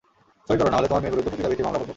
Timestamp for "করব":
1.79-1.87